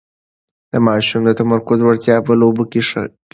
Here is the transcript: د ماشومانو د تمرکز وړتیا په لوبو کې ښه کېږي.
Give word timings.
د 0.71 0.73
ماشومانو 0.87 1.27
د 1.27 1.31
تمرکز 1.39 1.79
وړتیا 1.83 2.15
په 2.27 2.33
لوبو 2.41 2.63
کې 2.71 2.81
ښه 2.89 3.03
کېږي. 3.07 3.19